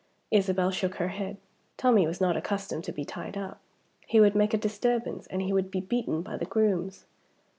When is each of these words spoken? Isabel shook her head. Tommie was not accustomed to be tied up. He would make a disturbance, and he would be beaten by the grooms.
Isabel 0.31 0.71
shook 0.71 0.95
her 0.95 1.09
head. 1.09 1.37
Tommie 1.77 2.07
was 2.07 2.19
not 2.19 2.35
accustomed 2.35 2.83
to 2.85 2.91
be 2.91 3.05
tied 3.05 3.37
up. 3.37 3.59
He 4.07 4.19
would 4.19 4.33
make 4.33 4.51
a 4.55 4.57
disturbance, 4.57 5.27
and 5.27 5.43
he 5.43 5.53
would 5.53 5.69
be 5.69 5.79
beaten 5.79 6.23
by 6.23 6.37
the 6.37 6.45
grooms. 6.45 7.05